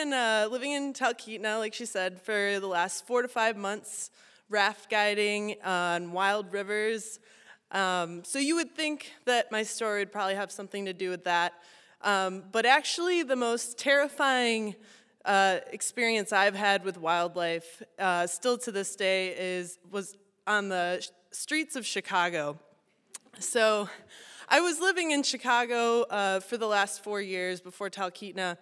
[0.00, 4.10] been uh, living in Talkeetna, like she said, for the last four to five months,
[4.48, 7.18] raft guiding on wild rivers.
[7.70, 11.24] Um, so you would think that my story would probably have something to do with
[11.24, 11.52] that.
[12.00, 14.74] Um, but actually, the most terrifying
[15.26, 21.06] uh, experience I've had with wildlife, uh, still to this day, is was on the
[21.30, 22.58] streets of Chicago.
[23.38, 23.90] So,
[24.48, 28.56] I was living in Chicago uh, for the last four years before Talkeetna,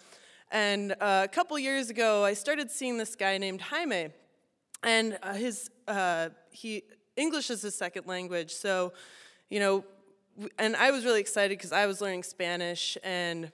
[0.51, 4.09] and uh, a couple years ago, I started seeing this guy named Jaime,
[4.83, 6.83] and uh, his uh, he
[7.17, 8.93] English is his second language, so
[9.51, 9.85] you know,
[10.59, 13.51] and I was really excited because I was learning Spanish and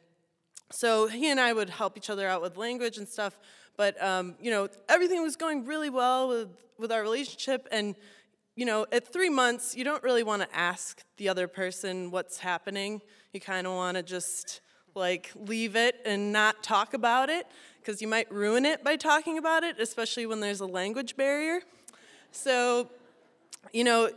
[0.70, 3.38] so he and I would help each other out with language and stuff.
[3.76, 7.68] But um, you know, everything was going really well with with our relationship.
[7.70, 7.94] And
[8.56, 12.38] you know, at three months, you don't really want to ask the other person what's
[12.38, 13.02] happening.
[13.32, 14.60] You kind of want to just
[14.94, 17.46] like leave it and not talk about it
[17.80, 21.60] because you might ruin it by talking about it, especially when there's a language barrier.
[22.32, 22.88] So,
[23.72, 24.10] you know,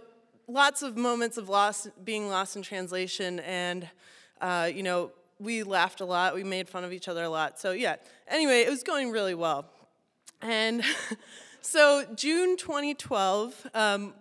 [0.48, 3.90] lots of moments of loss, being lost in translation, and
[4.40, 6.34] uh, you know, we laughed a lot.
[6.34, 7.60] We made fun of each other a lot.
[7.60, 9.66] So, yeah, anyway, it was going really well.
[10.42, 10.84] And
[11.62, 14.14] so, June 2012, um,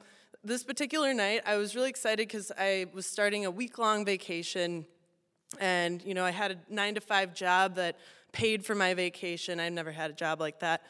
[0.43, 4.87] this particular night, I was really excited because I was starting a week long vacation.
[5.61, 7.97] And, you know, I had a nine to five job that
[8.33, 9.61] paid for my vacation.
[9.61, 10.83] I've never had a job like that.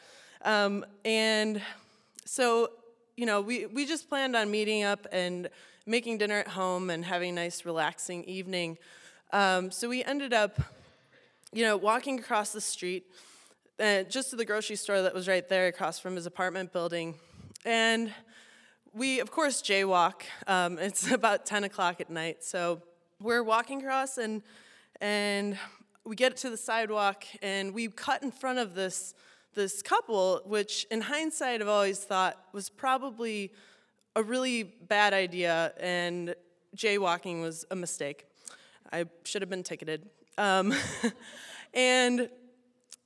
[0.43, 1.61] Um, and
[2.25, 2.71] so,
[3.15, 5.49] you know, we, we just planned on meeting up and
[5.85, 8.77] making dinner at home and having a nice, relaxing evening.
[9.31, 10.59] Um, so we ended up,
[11.53, 13.05] you know, walking across the street,
[13.79, 17.15] uh, just to the grocery store that was right there across from his apartment building.
[17.65, 18.13] And
[18.93, 20.23] we, of course, jaywalk.
[20.47, 22.43] Um, it's about 10 o'clock at night.
[22.43, 22.81] So
[23.21, 24.41] we're walking across and,
[25.01, 25.57] and
[26.05, 29.13] we get to the sidewalk and we cut in front of this,
[29.55, 33.51] this couple, which in hindsight I've always thought was probably
[34.15, 36.35] a really bad idea and
[36.75, 38.25] jaywalking was a mistake.
[38.91, 40.09] I should have been ticketed.
[40.37, 40.73] Um,
[41.73, 42.29] and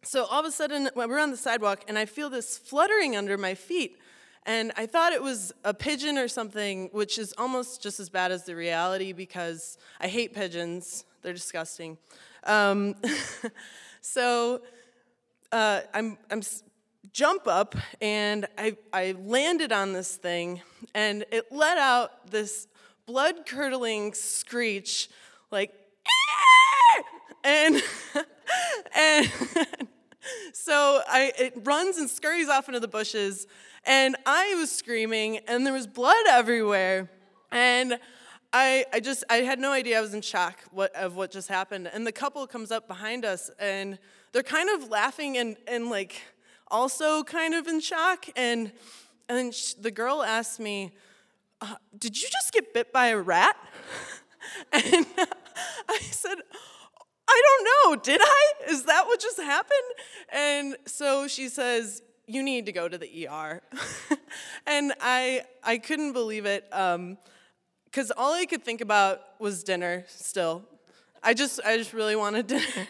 [0.04, 3.38] so all of a sudden, we're on the sidewalk, and I feel this fluttering under
[3.38, 3.98] my feet.
[4.46, 8.32] And I thought it was a pigeon or something, which is almost just as bad
[8.32, 11.06] as the reality because I hate pigeons.
[11.22, 11.98] They're disgusting.
[12.46, 12.96] Um,
[14.02, 14.62] so
[15.52, 16.42] uh, I'm, I'm
[17.14, 20.62] jump up, and I, I landed on this thing,
[20.96, 22.68] and it let out this
[23.06, 25.10] blood curdling screech
[25.52, 25.74] like,
[27.44, 27.84] and and
[31.22, 33.46] I it runs and scurries off into the bushes,
[33.86, 37.10] and I was screaming, and there was blood everywhere,
[37.52, 38.00] and.
[38.54, 41.48] I, I just I had no idea I was in shock what, of what just
[41.48, 41.90] happened.
[41.94, 43.98] And the couple comes up behind us and
[44.34, 46.22] they're kind of laughing and, and like
[46.68, 48.26] also kind of in shock.
[48.36, 48.74] And,
[49.30, 50.92] and the girl asked me,
[51.62, 53.56] uh, Did you just get bit by a rat?
[54.74, 55.06] and
[55.88, 56.40] I said,
[57.32, 58.52] I don't know, did I?
[58.70, 59.92] Is that what just happened?
[60.30, 63.62] And so she says, You need to go to the ER.
[64.68, 67.18] and I, I couldn't believe it Um,
[67.86, 70.64] because um, all I could think about was dinner still.
[71.24, 72.88] I just, I just really wanted dinner.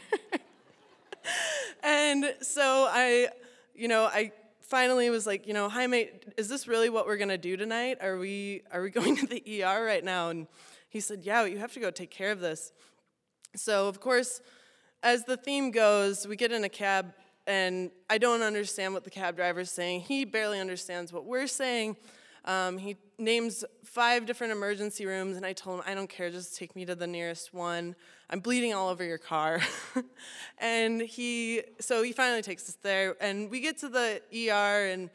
[1.83, 3.29] and so I,
[3.75, 4.31] you know, I
[4.61, 7.97] finally was like, you know, Jaime, is this really what we're gonna do tonight?
[8.01, 10.29] Are we, are we going to the ER right now?
[10.29, 10.47] And
[10.89, 12.71] he said, Yeah, you have to go take care of this.
[13.55, 14.41] So, of course,
[15.03, 17.13] as the theme goes, we get in a cab,
[17.45, 20.01] and I don't understand what the cab driver is saying.
[20.01, 21.97] He barely understands what we're saying.
[22.45, 26.55] Um, he names five different emergency rooms, and I told him, I don't care, just
[26.55, 27.95] take me to the nearest one.
[28.29, 29.59] I'm bleeding all over your car.
[30.57, 35.09] and he, so he finally takes us there, and we get to the ER, and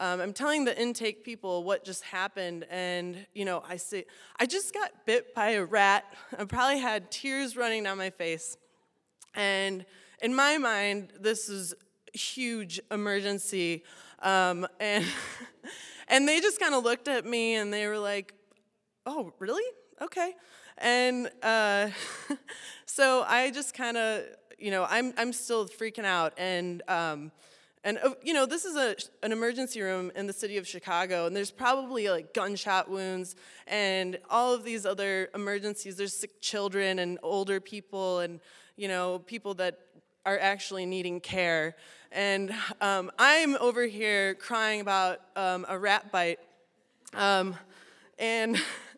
[0.00, 4.06] um, I'm telling the intake people what just happened, and you know, I say,
[4.38, 6.06] I just got bit by a rat.
[6.38, 8.56] I probably had tears running down my face,
[9.34, 9.84] and
[10.22, 11.74] in my mind, this is
[12.14, 13.84] huge emergency,
[14.20, 15.04] um, and
[16.08, 18.32] and they just kind of looked at me and they were like,
[19.04, 19.70] "Oh, really?
[20.00, 20.32] Okay."
[20.78, 21.90] And uh,
[22.86, 24.22] so I just kind of,
[24.58, 27.32] you know, I'm I'm still freaking out, and um,
[27.82, 28.94] and uh, you know, this is a,
[29.24, 33.36] an emergency room in the city of Chicago, and there's probably like gunshot wounds
[33.66, 35.96] and all of these other emergencies.
[35.96, 38.40] There's sick children and older people, and
[38.76, 39.78] you know, people that
[40.26, 41.74] are actually needing care.
[42.12, 46.40] And um, I'm over here crying about um, a rat bite,
[47.14, 47.56] um,
[48.18, 48.60] and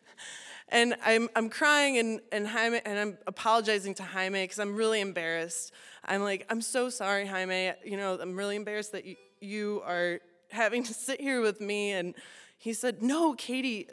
[0.73, 5.01] and I'm, I'm crying and, and Jaime, and I'm apologizing to Jaime because I'm really
[5.01, 5.71] embarrassed.
[6.03, 7.73] I'm like, I'm so sorry, Jaime.
[7.85, 11.91] You know, I'm really embarrassed that you, you are having to sit here with me.
[11.91, 12.15] And
[12.57, 13.87] he said, No, Katie,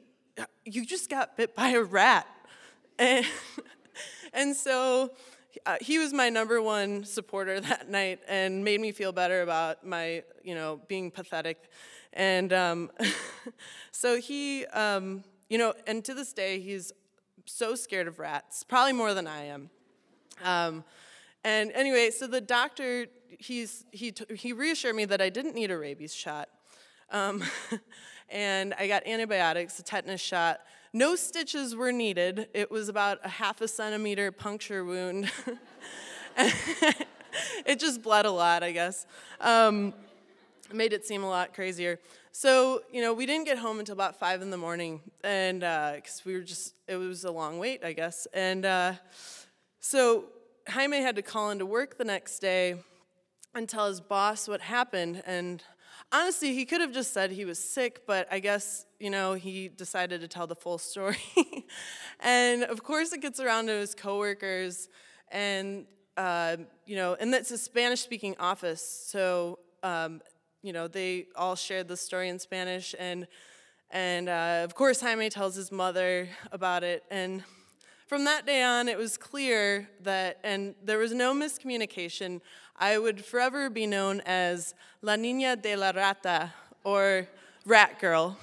[0.65, 2.27] you just got bit by a rat.
[2.99, 3.25] And,
[4.35, 5.12] and so
[5.65, 9.87] uh, he was my number one supporter that night and made me feel better about
[9.87, 11.71] my, you know, being pathetic.
[12.12, 12.91] And um,
[13.91, 16.93] so he, um, you know, and to this day, he's
[17.44, 19.69] so scared of rats, probably more than I am.
[20.43, 20.85] Um,
[21.44, 25.76] and anyway, so the doctor, he's, he, he reassured me that I didn't need a
[25.76, 26.49] rabies shot.
[27.11, 27.43] Um,
[28.31, 30.61] and I got antibiotics, a tetanus shot.
[30.93, 32.49] No stitches were needed.
[32.55, 35.32] It was about a half a centimeter puncture wound.
[37.67, 39.05] it just bled a lot, I guess.
[39.41, 39.94] Um,
[40.72, 41.99] made it seem a lot crazier.
[42.32, 46.20] So, you know, we didn't get home until about five in the morning, and because
[46.20, 48.26] uh, we were just, it was a long wait, I guess.
[48.32, 48.94] And uh,
[49.81, 50.26] so
[50.69, 52.76] Jaime had to call into work the next day
[53.55, 55.22] and tell his boss what happened.
[55.26, 55.62] And
[56.12, 59.69] honestly, he could have just said he was sick, but I guess, you know, he
[59.69, 61.19] decided to tell the full story.
[62.20, 64.88] and of course, it gets around to his coworkers,
[65.32, 65.87] and,
[66.17, 66.56] uh,
[66.87, 68.82] you know, and that's a Spanish speaking office.
[69.08, 70.20] So, um,
[70.62, 72.95] you know, they all shared the story in Spanish.
[72.99, 73.27] And,
[73.91, 77.05] and uh, of course, Jaime tells his mother about it.
[77.11, 77.43] And
[78.07, 82.41] from that day on, it was clear that, and there was no miscommunication,
[82.77, 86.53] I would forever be known as La Niña de la Rata,
[86.85, 87.29] or
[87.65, 88.37] Rat Girl.